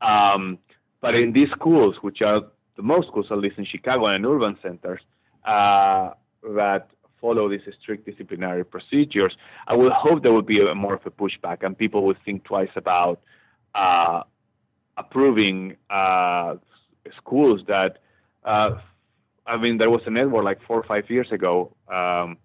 [0.00, 0.58] Um,
[1.00, 2.40] but in these schools, which are
[2.76, 5.00] the most schools, at least in Chicago and in urban centers,
[5.44, 6.10] uh,
[6.56, 6.88] that
[7.20, 9.36] follow these strict disciplinary procedures,
[9.66, 12.44] I will hope there will be a, more of a pushback and people will think
[12.44, 13.20] twice about
[13.74, 14.22] uh,
[14.96, 16.56] approving uh,
[17.16, 17.98] schools that,
[18.44, 18.78] uh,
[19.46, 22.38] I mean, there was a network like four or five years ago, um,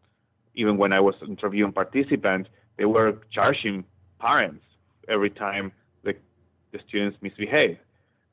[0.55, 3.85] even when I was interviewing participants, they were charging
[4.19, 4.65] parents
[5.07, 5.71] every time
[6.03, 6.15] the,
[6.71, 7.77] the students misbehave.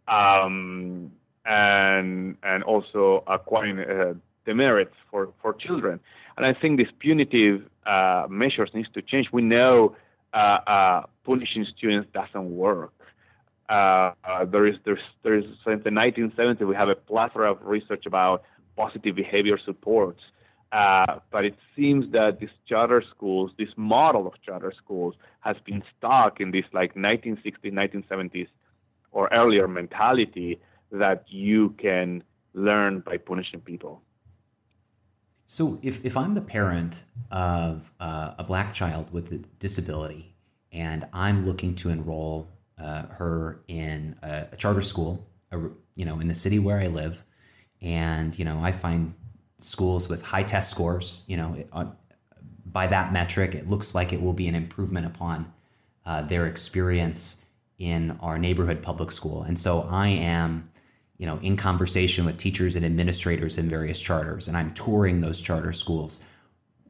[0.08, 1.12] Um,
[1.46, 6.00] and and also acquiring uh, demerits for, for children.
[6.36, 9.28] And I think these punitive uh, measures needs to change.
[9.32, 9.96] We know
[10.34, 12.92] uh, uh punishing students doesn't work.
[13.68, 14.12] Uh,
[14.46, 18.44] there is there's there's since the 1970s we have a plethora of research about
[18.76, 20.20] positive behavior supports.
[20.72, 25.82] Uh, but it seems that these charter schools, this model of charter schools, has been
[25.96, 28.48] stuck in this like 1960s, 1970s,
[29.12, 34.02] or earlier mentality that you can learn by punishing people.
[35.44, 40.34] So, if, if I'm the parent of uh, a black child with a disability
[40.72, 42.48] and I'm looking to enroll
[42.78, 45.58] uh, her in a, a charter school, a,
[45.94, 47.22] you know, in the city where I live,
[47.82, 49.14] and you know, I find
[49.58, 51.86] schools with high test scores, you know, it, uh,
[52.64, 55.52] by that metric, it looks like it will be an improvement upon
[56.04, 57.44] uh, their experience
[57.78, 59.42] in our neighborhood public school.
[59.42, 60.70] And so I am,
[61.16, 65.40] you know, in conversation with teachers and administrators in various charters, and I'm touring those
[65.40, 66.30] charter schools.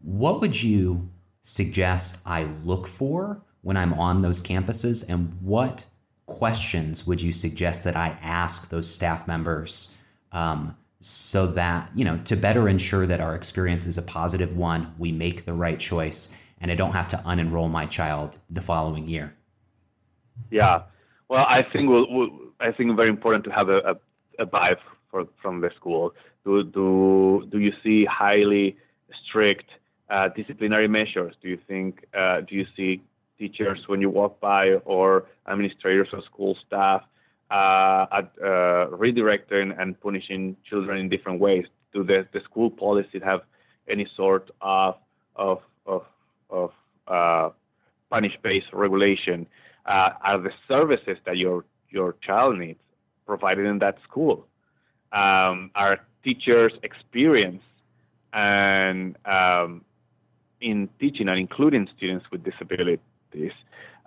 [0.02, 4.98] What would you suggest I look for when I'm on those campuses?
[5.12, 5.86] And what
[6.26, 10.00] questions would you suggest that I ask those staff members
[10.30, 14.94] um, so that, you know, to better ensure that our experience is a positive one,
[14.98, 19.04] we make the right choice, and I don't have to unenroll my child the following
[19.04, 19.34] year?
[20.48, 20.82] Yeah.
[21.28, 23.94] Well, I think we'll, we'll I think very important to have a, a,
[24.44, 24.78] a vibe
[25.10, 26.14] for, from the school.
[26.44, 28.76] Do, do, do you see highly
[29.26, 29.68] strict
[30.08, 31.34] uh, disciplinary measures?
[31.42, 33.02] Do you think, uh, do you see
[33.38, 37.02] teachers when you walk by or administrators or school staff
[37.50, 41.66] uh, at, uh, redirecting and punishing children in different ways?
[41.92, 43.42] Do the, the school policies have
[43.88, 44.96] any sort of
[45.36, 46.02] of of,
[46.50, 46.72] of
[47.06, 47.50] uh,
[48.10, 49.46] punish-based regulation?
[49.84, 52.80] Uh, are the services that your your child needs
[53.26, 54.46] provided in that school?
[55.12, 57.62] Um, are teachers' experience
[58.32, 59.84] and um,
[60.60, 62.98] in teaching and including students with disabilities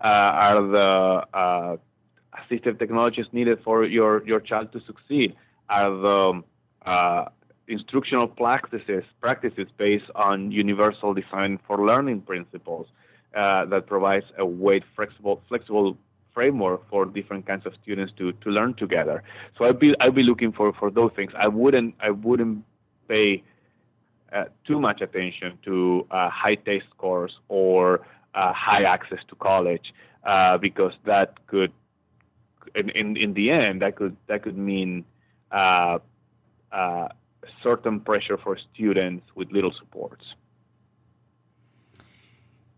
[0.04, 1.78] uh, are the uh,
[2.40, 5.36] assistive technologies needed for your, your child to succeed?
[5.70, 6.44] Are the
[6.86, 7.26] uh,
[7.68, 12.88] instructional practices practices based on universal design for learning principles
[13.36, 15.98] uh, that provides a weight flexible flexible
[16.34, 19.24] framework for different kinds of students to, to learn together.
[19.58, 21.32] So I'd be I'd be looking for, for those things.
[21.38, 22.64] I wouldn't I wouldn't
[23.08, 23.44] pay
[24.34, 30.58] uh, too much attention to uh, high test scores or high access to college uh,
[30.58, 31.72] because that could,
[32.76, 35.06] in, in, in the end, that could that could mean
[35.52, 36.00] uh,
[36.72, 37.08] uh
[37.64, 40.24] certain pressure for students with little supports.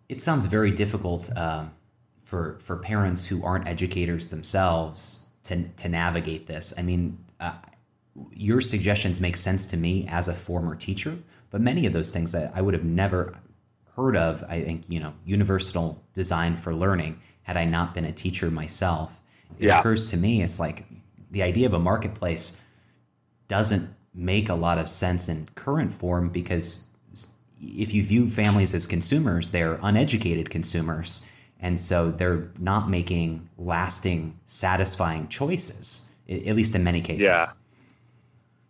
[0.08, 1.66] It sounds very difficult uh,
[2.24, 6.78] for for parents who aren't educators themselves to to navigate this.
[6.78, 7.54] I mean uh,
[8.32, 11.18] your suggestions make sense to me as a former teacher,
[11.50, 13.40] but many of those things that I would have never
[13.95, 18.12] heard of, I think, you know, universal design for learning had I not been a
[18.12, 19.21] teacher myself.
[19.60, 19.80] It yeah.
[19.80, 20.86] occurs to me it's like
[21.30, 22.63] the idea of a marketplace
[23.47, 26.89] doesn't make a lot of sense in current form because
[27.61, 31.30] if you view families as consumers, they're uneducated consumers.
[31.59, 37.28] And so they're not making lasting, satisfying choices, at least in many cases.
[37.28, 37.45] Yeah.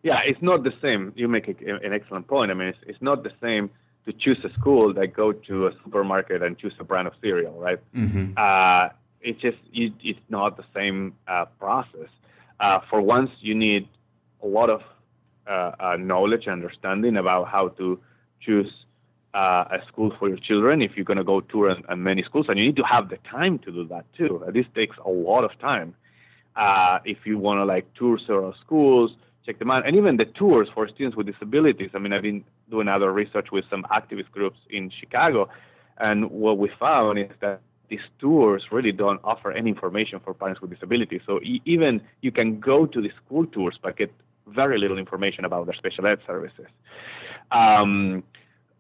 [0.04, 1.14] Yeah, it's not the same.
[1.16, 2.50] You make an excellent point.
[2.50, 3.70] I mean, it's, it's not the same
[4.06, 7.54] to choose a school that go to a supermarket and choose a brand of cereal,
[7.54, 7.80] right?
[7.96, 8.34] Mm-hmm.
[8.36, 8.90] Uh,
[9.22, 12.10] it's just it's not the same uh, process.
[12.60, 13.88] Uh, for once, you need
[14.42, 14.82] a lot of
[15.48, 18.00] uh, uh, knowledge and understanding about how to
[18.40, 18.72] choose
[19.34, 22.48] uh, a school for your children if you're going to go tour and, many schools,
[22.50, 24.44] and you need to have the time to do that too.
[24.50, 25.96] This takes a lot of time.
[26.56, 29.12] Uh, if you want to like tour several schools,
[29.46, 31.92] check them out, and even the tours for students with disabilities.
[31.94, 35.50] I mean, I've been doing other research with some activist groups in Chicago,
[36.00, 37.62] and what we found is that
[37.92, 41.22] these tours really don't offer any information for parents with disabilities.
[41.26, 44.12] So even you can go to the school tours, but get
[44.48, 46.68] very little information about their special ed services.
[47.52, 48.24] Um,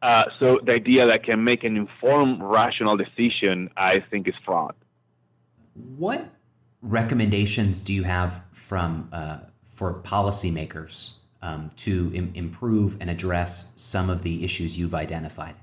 [0.01, 4.75] uh, so the idea that can make an informed, rational decision, I think, is fraud.
[5.97, 6.29] What
[6.81, 14.09] recommendations do you have from uh, for policymakers um, to Im- improve and address some
[14.09, 15.55] of the issues you've identified?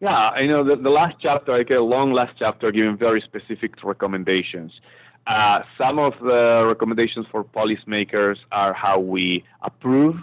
[0.00, 3.22] Yeah, I know the, the last chapter, I get a long last chapter giving very
[3.22, 4.72] specific recommendations.
[5.26, 10.16] Uh, some of the recommendations for policymakers are how we approve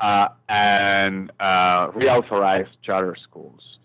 [0.00, 3.78] uh, and uh, reauthorize charter schools.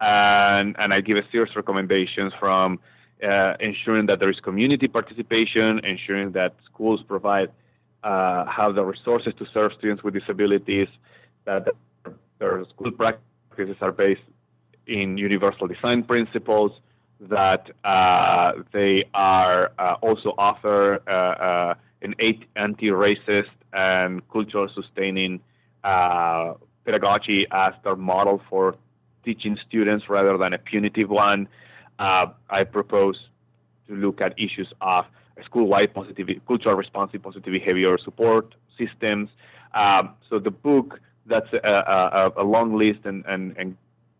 [0.00, 2.78] And, and I give a series of recommendations from
[3.26, 7.50] uh, ensuring that there is community participation, ensuring that schools provide
[8.06, 10.86] uh, have the resources to serve students with disabilities,
[11.44, 11.66] that
[12.38, 14.28] their school practices are based
[14.86, 16.70] in universal design principles,
[17.20, 22.14] that uh, they are uh, also offer uh, uh, an
[22.54, 25.40] anti-racist and cultural sustaining
[25.82, 28.76] pedagogy as their model for
[29.24, 31.48] teaching students rather than a punitive one.
[31.98, 33.18] I propose
[33.88, 35.06] to look at issues of
[35.44, 39.28] school-wide positive, cultural responsive positive behavior support systems.
[39.74, 43.76] Um, so the book that's a, a, a long list and, and, and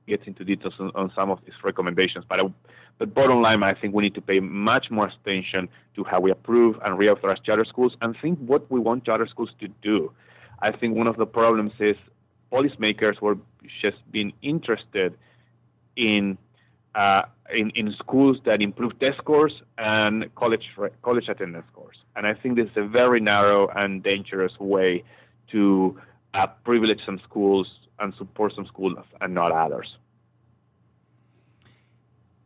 [0.06, 2.24] gets into details on, on, some of these recommendations.
[2.28, 2.48] But, uh,
[2.98, 6.30] but bottom line, I think we need to pay much more attention to how we
[6.30, 10.12] approve and reauthorize charter schools and think what we want charter schools to do.
[10.60, 11.96] I think one of the problems is
[12.52, 13.36] policymakers were
[13.84, 15.16] just being interested
[15.96, 16.38] in
[16.96, 17.22] uh,
[17.54, 20.64] in, in schools that improve test scores and college
[21.02, 21.96] college attendance scores.
[22.16, 25.04] And I think this is a very narrow and dangerous way
[25.52, 26.00] to
[26.34, 27.66] uh, privilege some schools
[27.98, 29.96] and support some schools and not others.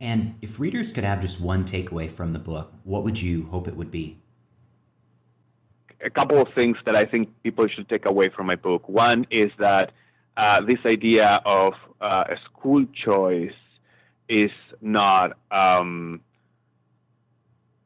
[0.01, 3.67] And if readers could have just one takeaway from the book, what would you hope
[3.67, 4.17] it would be?
[6.03, 8.89] A couple of things that I think people should take away from my book.
[8.89, 9.91] One is that
[10.35, 13.53] uh, this idea of uh, a school choice
[14.31, 14.51] is
[14.81, 16.21] not um,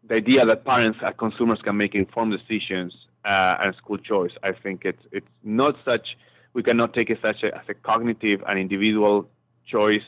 [0.08, 2.93] the idea that parents and consumers can make informed decisions
[3.26, 4.32] uh, and school choice.
[4.43, 6.16] I think it's it's not such
[6.54, 9.28] we cannot take it such a, as a cognitive and individual
[9.66, 10.08] choice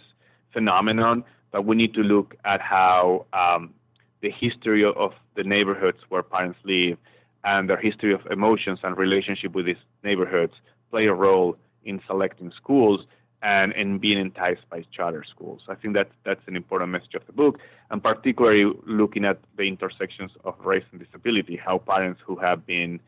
[0.54, 3.74] phenomenon, but we need to look at how um,
[4.22, 6.98] the history of the neighborhoods where parents live
[7.44, 10.54] and their history of emotions and relationship with these neighborhoods
[10.92, 13.06] play a role in selecting schools
[13.44, 15.62] and in being enticed by charter schools.
[15.68, 17.60] I think that that's an important message of the book,
[17.92, 23.00] and particularly looking at the intersections of race and disability, how parents who have been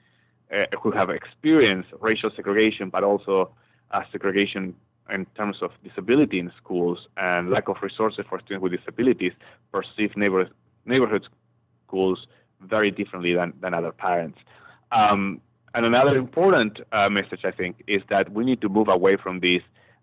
[0.56, 3.52] uh, who have experienced racial segregation, but also
[3.92, 4.76] uh, segregation
[5.12, 9.34] in terms of disability in schools and lack of resources for students with disabilities,
[9.72, 10.48] perceive neighbor,
[10.86, 11.28] neighborhood
[11.88, 12.28] schools
[12.62, 14.38] very differently than, than other parents.
[14.92, 15.42] Um,
[15.74, 19.40] and another important uh, message, I think, is that we need to move away from
[19.40, 19.62] this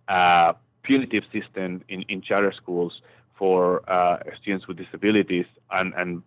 [0.08, 0.52] uh,
[0.82, 3.00] punitive system in, in charter schools
[3.38, 6.22] for uh, students with disabilities and, and,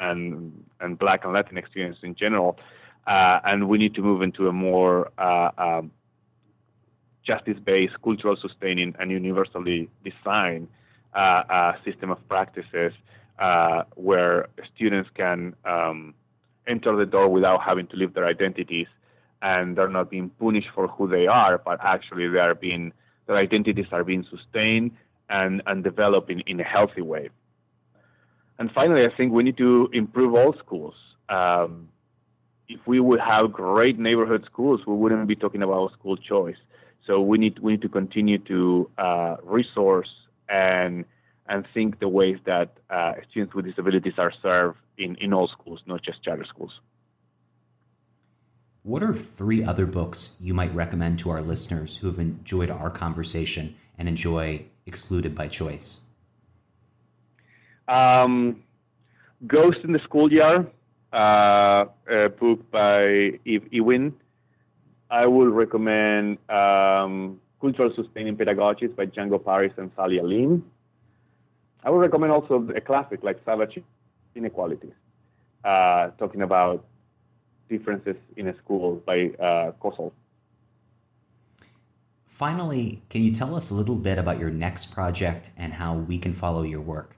[0.00, 2.58] and, and Black and Latinx students in general.
[3.06, 5.90] Uh, and we need to move into a more uh, um,
[7.22, 10.68] justice-based, cultural sustaining, and universally designed
[11.14, 12.92] uh, system of practices
[13.94, 16.14] where students can um,
[16.66, 18.86] enter the door without having to leave their identities,
[19.42, 22.92] and they're not being punished for who they are, but actually they are being
[23.26, 24.92] their identities are being sustained
[25.30, 27.30] and and developed in, in a healthy way.
[28.58, 30.94] And finally, I think we need to improve all schools.
[31.28, 31.88] Um,
[32.68, 36.56] if we would have great neighborhood schools, we wouldn't be talking about school choice.
[37.06, 40.10] So we need we need to continue to uh, resource
[40.48, 41.04] and
[41.46, 45.80] and think the ways that uh, students with disabilities are served in, in all schools,
[45.86, 46.72] not just charter schools.
[48.84, 52.90] What are three other books you might recommend to our listeners who have enjoyed our
[52.90, 56.10] conversation and enjoy Excluded by Choice?
[57.88, 58.62] Um,
[59.46, 60.70] Ghost in the Schoolyard
[61.14, 64.12] uh, a book by Eve Ewing.
[65.10, 70.62] I would recommend um, Cultural Sustaining Pedagogies by Django Paris and Samy Alim.
[71.82, 73.78] I would recommend also a classic like Savage
[74.34, 74.92] Inequalities,
[75.64, 76.84] uh, talking about
[77.68, 79.72] differences in a school by uh.
[82.26, 86.18] Finally, can you tell us a little bit about your next project and how we
[86.18, 87.16] can follow your work?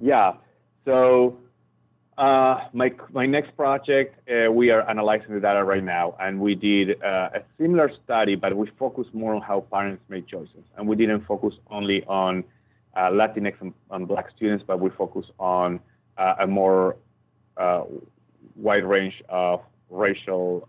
[0.00, 0.34] Yeah.
[0.84, 1.38] So
[2.18, 6.54] uh, my my next project, uh, we are analyzing the data right now, and we
[6.54, 10.86] did uh, a similar study, but we focused more on how parents make choices, and
[10.88, 12.42] we didn't focus only on
[12.96, 15.78] uh, Latinx and, and, Black students, but we focused on
[16.16, 16.96] uh, a more
[17.56, 17.84] uh,
[18.58, 20.68] wide range of racial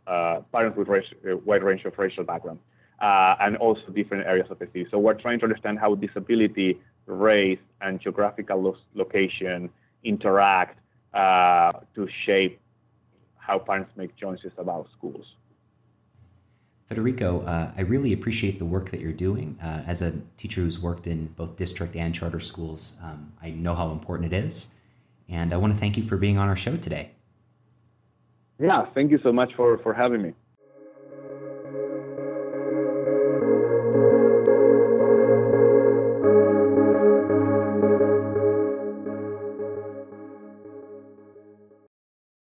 [0.54, 2.60] parents with a wide range of racial background,
[3.02, 4.88] and also different areas of the city.
[4.92, 9.70] So we're trying to understand how disability, race, and geographical lo- location
[10.04, 10.80] interact
[11.14, 12.60] uh, to shape
[13.38, 15.26] how parents make choices about schools.
[16.86, 19.58] Federico, uh, I really appreciate the work that you're doing.
[19.62, 23.76] Uh, as a teacher who's worked in both district and charter schools, um, I know
[23.76, 24.76] how important it is.
[25.28, 27.12] And I want to thank you for being on our show today.
[28.60, 30.34] Yeah, thank you so much for, for having me.